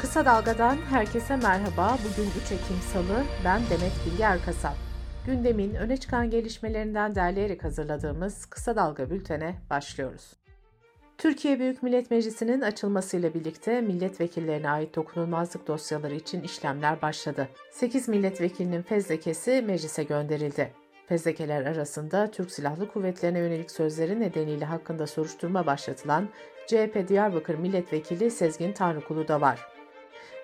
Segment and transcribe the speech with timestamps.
[0.00, 1.98] Kısa Dalga'dan herkese merhaba.
[1.98, 4.74] Bugün 3 Ekim Salı, ben Demet Bilge Erkasap.
[5.26, 10.32] Gündemin öne çıkan gelişmelerinden derleyerek hazırladığımız Kısa Dalga bültene başlıyoruz.
[11.18, 17.48] Türkiye Büyük Millet Meclisi'nin açılmasıyla birlikte milletvekillerine ait dokunulmazlık dosyaları için işlemler başladı.
[17.70, 20.72] 8 milletvekilinin fezlekesi meclise gönderildi.
[21.06, 26.28] Fezlekeler arasında Türk Silahlı Kuvvetlerine yönelik sözleri nedeniyle hakkında soruşturma başlatılan
[26.66, 29.79] CHP Diyarbakır Milletvekili Sezgin Tanrıkulu da var.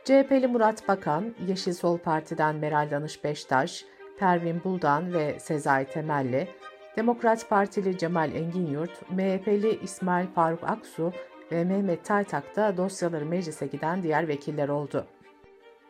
[0.06, 3.84] CHP'li Murat Bakan, Yeşil Sol Parti'den Meral Danış Beştaş,
[4.18, 6.48] Pervin Buldan ve Sezai Temelli,
[6.96, 11.12] Demokrat Partili Cemal Enginyurt, MHP'li İsmail Faruk Aksu
[11.52, 15.06] ve Mehmet Taytak da dosyaları meclise giden diğer vekiller oldu.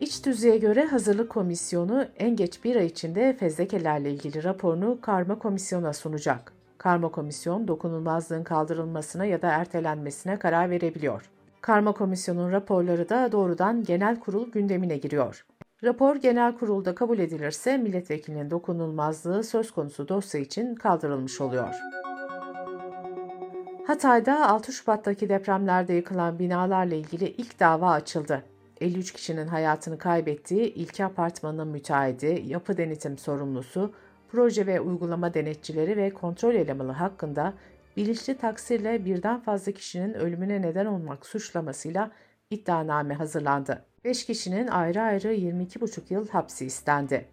[0.00, 5.92] İç tüzüğe göre hazırlık komisyonu en geç bir ay içinde fezlekelerle ilgili raporunu karma komisyona
[5.92, 6.52] sunacak.
[6.78, 11.30] Karma komisyon dokunulmazlığın kaldırılmasına ya da ertelenmesine karar verebiliyor.
[11.66, 15.46] Karma komisyonun raporları da doğrudan genel kurul gündemine giriyor.
[15.84, 21.74] Rapor genel kurulda kabul edilirse milletvekilinin dokunulmazlığı söz konusu dosya için kaldırılmış oluyor.
[23.86, 28.42] Hatay'da 6 Şubat'taki depremlerde yıkılan binalarla ilgili ilk dava açıldı.
[28.80, 33.92] 53 kişinin hayatını kaybettiği ilki apartmanın müteahhidi, yapı denetim sorumlusu,
[34.28, 37.52] proje ve uygulama denetçileri ve kontrol elemanı hakkında
[37.96, 42.10] bilinçli taksirle birden fazla kişinin ölümüne neden olmak suçlamasıyla
[42.50, 43.84] iddianame hazırlandı.
[44.04, 47.28] 5 kişinin ayrı ayrı 22,5 yıl hapsi istendi.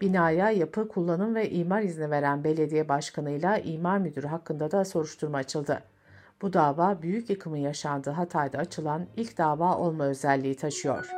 [0.00, 5.82] Binaya yapı, kullanım ve imar izni veren belediye başkanıyla imar müdürü hakkında da soruşturma açıldı.
[6.42, 11.10] Bu dava büyük yıkımın yaşandığı Hatay'da açılan ilk dava olma özelliği taşıyor.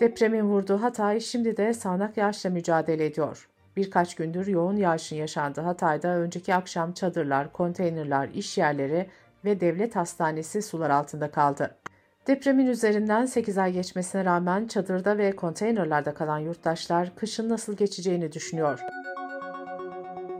[0.00, 3.48] Depremin vurduğu Hatay şimdi de sağanak yağışla mücadele ediyor.
[3.80, 9.06] Birkaç gündür yoğun yağışın yaşandığı Hatay'da önceki akşam çadırlar, konteynerler, iş yerleri
[9.44, 11.76] ve devlet hastanesi sular altında kaldı.
[12.26, 18.80] Depremin üzerinden 8 ay geçmesine rağmen çadırda ve konteynerlarda kalan yurttaşlar kışın nasıl geçeceğini düşünüyor.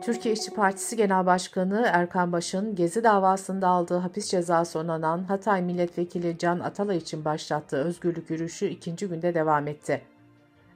[0.02, 6.38] Türkiye İşçi Partisi Genel Başkanı Erkan Baş'ın Gezi davasında aldığı hapis cezası onanan Hatay Milletvekili
[6.38, 10.00] Can Atalay için başlattığı özgürlük yürüyüşü ikinci günde devam etti.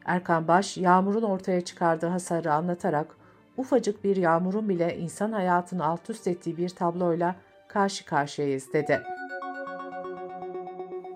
[0.04, 3.16] Erkan Baş, yağmurun ortaya çıkardığı hasarı anlatarak
[3.56, 7.36] ufacık bir yağmurun bile insan hayatını alt üst ettiği bir tabloyla
[7.68, 9.02] karşı karşıyayız dedi.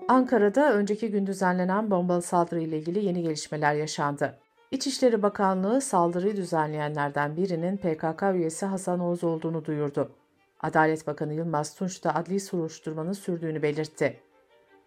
[0.07, 4.37] Ankara'da önceki gün düzenlenen bombalı saldırı ile ilgili yeni gelişmeler yaşandı.
[4.71, 10.11] İçişleri Bakanlığı saldırıyı düzenleyenlerden birinin PKK üyesi Hasan Oğuz olduğunu duyurdu.
[10.59, 14.19] Adalet Bakanı Yılmaz Tunç da adli soruşturmanın sürdüğünü belirtti.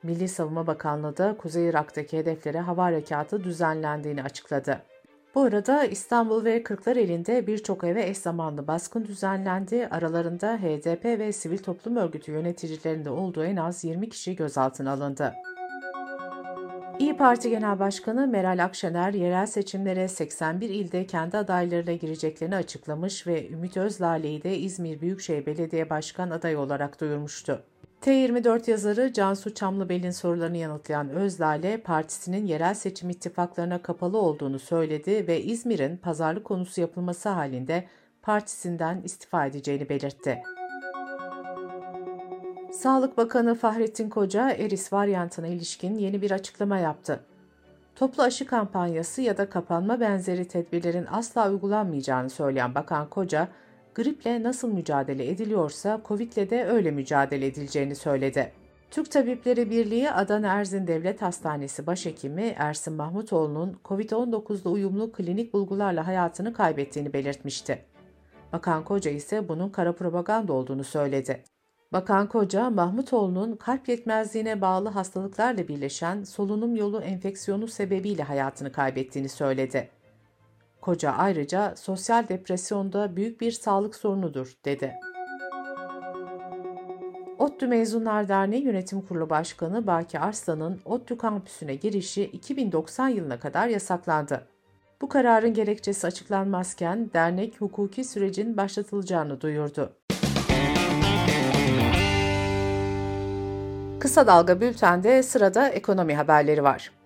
[0.03, 4.83] Milli Savunma Bakanlığı da Kuzey Irak'taki hedeflere hava harekatı düzenlendiğini açıkladı.
[5.35, 9.89] Bu arada İstanbul ve Kırklareli'nde birçok eve eş zamanlı baskın düzenlendi.
[9.91, 15.33] Aralarında HDP ve sivil toplum örgütü yöneticilerinde olduğu en az 20 kişi gözaltına alındı.
[16.99, 23.49] İyi Parti Genel Başkanı Meral Akşener yerel seçimlere 81 ilde kendi adaylarıyla gireceklerini açıklamış ve
[23.49, 27.65] Ümit Özlale'yi de İzmir Büyükşehir Belediye Başkan adayı olarak duyurmuştu.
[28.03, 35.43] T24 yazarı Cansu Çamlıbel'in sorularını yanıtlayan Özlale, partisinin yerel seçim ittifaklarına kapalı olduğunu söyledi ve
[35.43, 37.85] İzmir'in pazarlık konusu yapılması halinde
[38.23, 40.43] partisinden istifa edeceğini belirtti.
[42.73, 47.21] Sağlık Bakanı Fahrettin Koca, Eris varyantına ilişkin yeni bir açıklama yaptı.
[47.97, 53.49] Toplu aşı kampanyası ya da kapanma benzeri tedbirlerin asla uygulanmayacağını söyleyen Bakan Koca,
[53.95, 58.53] griple nasıl mücadele ediliyorsa Covid'le de öyle mücadele edileceğini söyledi.
[58.91, 66.53] Türk Tabipleri Birliği Adana Erzin Devlet Hastanesi Başhekimi Ersin Mahmutoğlu'nun COVID-19'da uyumlu klinik bulgularla hayatını
[66.53, 67.85] kaybettiğini belirtmişti.
[68.53, 71.45] Bakan Koca ise bunun kara propaganda olduğunu söyledi.
[71.93, 79.91] Bakan Koca, Mahmutoğlu'nun kalp yetmezliğine bağlı hastalıklarla birleşen solunum yolu enfeksiyonu sebebiyle hayatını kaybettiğini söyledi.
[80.83, 84.95] Koca ayrıca sosyal depresyonda büyük bir sağlık sorunudur dedi.
[87.39, 94.47] ODTÜ Mezunlar Derneği Yönetim Kurulu Başkanı Baki Arslan'ın ODTÜ kampüsüne girişi 2090 yılına kadar yasaklandı.
[95.01, 99.93] Bu kararın gerekçesi açıklanmazken dernek hukuki sürecin başlatılacağını duyurdu.
[104.01, 107.02] Kısa Dalga Bülten'de sırada ekonomi haberleri var.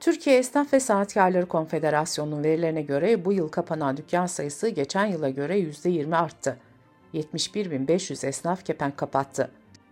[0.00, 5.58] Türkiye Esnaf ve Sanatkarları Konfederasyonu'nun verilerine göre bu yıl kapanan dükkan sayısı geçen yıla göre
[5.58, 6.56] %20 arttı.
[7.14, 9.50] 71.500 esnaf kepenk kapattı.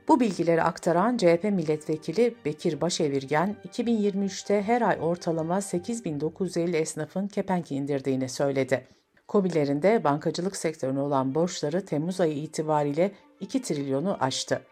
[0.08, 8.28] Bu bilgileri aktaran CHP milletvekili Bekir Başevirgen, 2023'te her ay ortalama 8.950 esnafın kepenk indirdiğini
[8.28, 8.86] söyledi.
[9.28, 14.62] COBİ'lerinde bankacılık sektörüne olan borçları Temmuz ayı itibariyle 2 trilyonu aştı.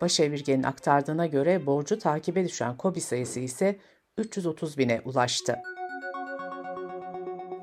[0.00, 3.78] Başevirgenin aktardığına göre borcu takibe düşen KOBİ sayısı ise
[4.18, 5.56] 330 bine ulaştı.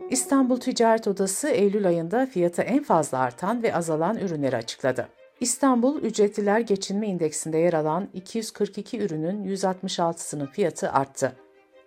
[0.09, 5.07] İstanbul Ticaret Odası Eylül ayında fiyatı en fazla artan ve azalan ürünleri açıkladı.
[5.39, 11.35] İstanbul Ücretliler Geçinme İndeksinde yer alan 242 ürünün 166'sının fiyatı arttı.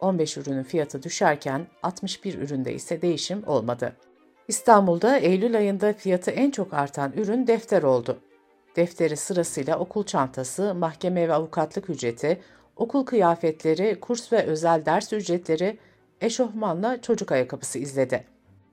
[0.00, 3.92] 15 ürünün fiyatı düşerken 61 üründe ise değişim olmadı.
[4.48, 8.18] İstanbul'da Eylül ayında fiyatı en çok artan ürün defter oldu.
[8.76, 12.40] Defteri sırasıyla okul çantası, mahkeme ve avukatlık ücreti,
[12.78, 15.78] okul kıyafetleri, kurs ve özel ders ücretleri,
[16.20, 18.24] eşofmanla çocuk ayakkabısı izledi.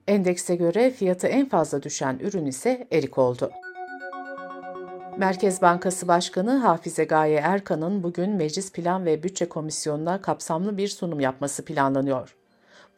[0.08, 3.50] Endekse göre fiyatı en fazla düşen ürün ise erik oldu.
[5.18, 11.20] Merkez Bankası Başkanı Hafize Gaye Erkan'ın bugün Meclis Plan ve Bütçe Komisyonu'na kapsamlı bir sunum
[11.20, 12.36] yapması planlanıyor.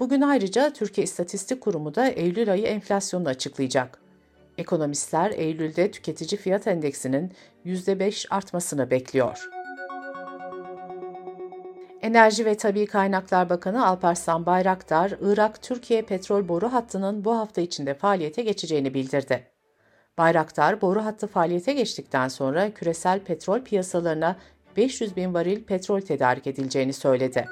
[0.00, 4.00] Bugün ayrıca Türkiye İstatistik Kurumu da Eylül ayı enflasyonunu açıklayacak.
[4.58, 7.32] Ekonomistler Eylül'de tüketici fiyat endeksinin
[7.66, 9.57] %5 artmasını bekliyor.
[12.02, 18.42] Enerji ve Tabi Kaynaklar Bakanı Alparslan Bayraktar, Irak-Türkiye petrol boru hattının bu hafta içinde faaliyete
[18.42, 19.46] geçeceğini bildirdi.
[20.18, 24.36] Bayraktar, boru hattı faaliyete geçtikten sonra küresel petrol piyasalarına
[24.76, 27.46] 500 bin varil petrol tedarik edileceğini söyledi.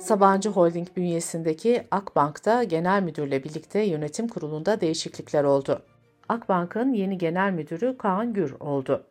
[0.00, 5.82] Sabancı Holding bünyesindeki Akbank'ta genel müdürle birlikte yönetim kurulunda değişiklikler oldu.
[6.28, 9.09] Akbank'ın yeni genel müdürü Kaan Gür oldu.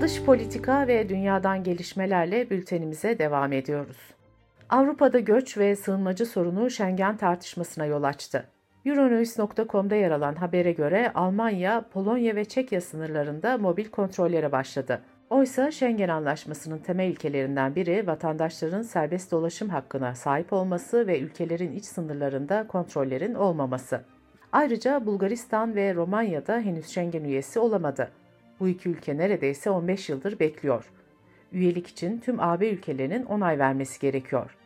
[0.00, 3.96] Dış politika ve dünyadan gelişmelerle bültenimize devam ediyoruz.
[4.70, 8.44] Avrupa'da göç ve sığınmacı sorunu Schengen tartışmasına yol açtı.
[8.84, 15.02] Euronews.com'da yer alan habere göre Almanya, Polonya ve Çekya sınırlarında mobil kontrollere başladı.
[15.30, 21.84] Oysa Schengen Anlaşması'nın temel ilkelerinden biri vatandaşların serbest dolaşım hakkına sahip olması ve ülkelerin iç
[21.84, 24.00] sınırlarında kontrollerin olmaması.
[24.52, 28.10] Ayrıca Bulgaristan ve Romanya'da henüz Schengen üyesi olamadı.
[28.60, 30.92] Bu iki ülke neredeyse 15 yıldır bekliyor.
[31.52, 34.56] Üyelik için tüm AB ülkelerinin onay vermesi gerekiyor.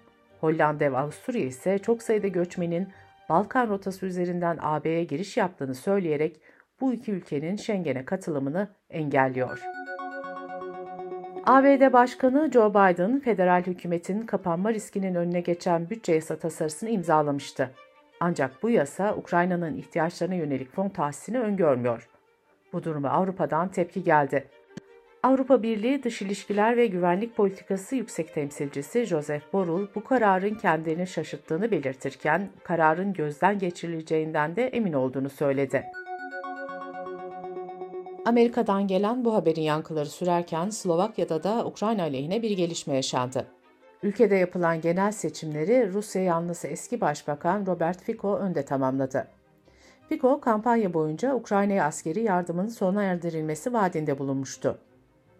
[0.41, 2.89] Hollanda ve Avusturya ise çok sayıda göçmenin
[3.29, 6.41] Balkan rotası üzerinden AB'ye giriş yaptığını söyleyerek
[6.81, 9.63] bu iki ülkenin Schengen'e katılımını engelliyor.
[11.47, 17.71] ABD Başkanı Joe Biden, federal hükümetin kapanma riskinin önüne geçen bütçe yasa tasarısını imzalamıştı.
[18.21, 22.09] Ancak bu yasa Ukrayna'nın ihtiyaçlarına yönelik fon tahsisini öngörmüyor.
[22.73, 24.49] Bu duruma Avrupa'dan tepki geldi.
[25.23, 31.71] Avrupa Birliği Dış İlişkiler ve Güvenlik Politikası Yüksek Temsilcisi Joseph Borrell bu kararın kendilerini şaşırttığını
[31.71, 35.85] belirtirken kararın gözden geçirileceğinden de emin olduğunu söyledi.
[38.25, 43.47] Amerika'dan gelen bu haberin yankıları sürerken Slovakya'da da Ukrayna aleyhine bir gelişme yaşandı.
[44.03, 49.40] Ülkede yapılan genel seçimleri Rusya yanlısı eski başbakan Robert Fico önde tamamladı.
[50.11, 54.79] Fico kampanya boyunca Ukrayna'ya askeri yardımın sona erdirilmesi vaadinde bulunmuştu.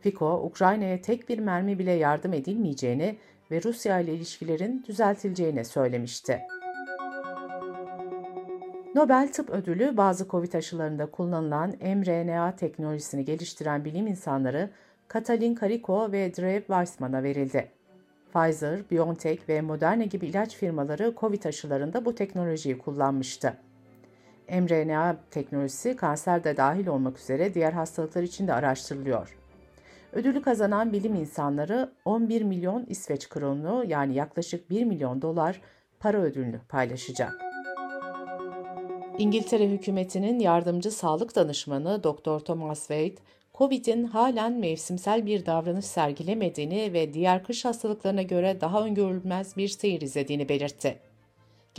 [0.01, 3.17] Fico, Ukrayna'ya tek bir mermi bile yardım edilmeyeceğini
[3.51, 6.41] ve Rusya ile ilişkilerin düzeltileceğini söylemişti.
[8.95, 14.71] Nobel Tıp Ödülü bazı COVID aşılarında kullanılan mRNA teknolojisini geliştiren bilim insanları
[15.09, 17.71] Katalin Kariko ve Drew Weissman'a verildi.
[18.35, 23.57] Pfizer, BioNTech ve Moderna gibi ilaç firmaları COVID aşılarında bu teknolojiyi kullanmıştı
[24.51, 29.37] mRNA teknolojisi kanser de dahil olmak üzere diğer hastalıklar için de araştırılıyor.
[30.13, 35.61] Ödülü kazanan bilim insanları 11 milyon İsveç kronunu yani yaklaşık 1 milyon dolar
[36.01, 37.33] para ödülünü paylaşacak.
[39.19, 42.39] İngiltere hükümetinin yardımcı sağlık danışmanı Dr.
[42.39, 43.15] Thomas Wade,
[43.55, 50.01] COVID'in halen mevsimsel bir davranış sergilemediğini ve diğer kış hastalıklarına göre daha öngörülmez bir seyir
[50.01, 51.10] izlediğini belirtti.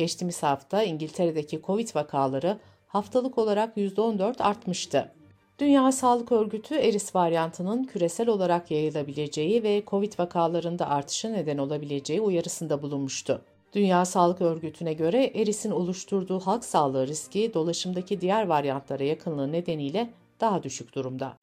[0.01, 5.11] Geçtiğimiz hafta İngiltere'deki Covid vakaları haftalık olarak %14 artmıştı.
[5.59, 12.81] Dünya Sağlık Örgütü eris varyantının küresel olarak yayılabileceği ve Covid vakalarında artışa neden olabileceği uyarısında
[12.81, 13.41] bulunmuştu.
[13.73, 20.63] Dünya Sağlık Örgütü'ne göre erisin oluşturduğu halk sağlığı riski dolaşımdaki diğer varyantlara yakınlığı nedeniyle daha
[20.63, 21.33] düşük durumda.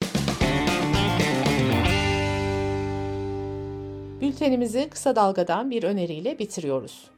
[4.21, 7.09] Bültenimizi kısa dalgadan bir öneriyle bitiriyoruz.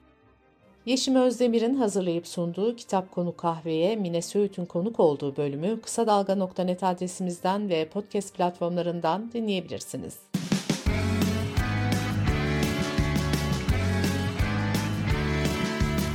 [0.86, 7.70] Yeşim Özdemir'in hazırlayıp sunduğu Kitap Konu Kahve'ye Mine Söğüt'ün konuk olduğu bölümü kısa dalga.net adresimizden
[7.70, 10.18] ve podcast platformlarından dinleyebilirsiniz.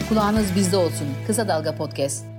[0.08, 1.08] Kulağınız bizde olsun.
[1.26, 2.35] Kısa Dalga Podcast.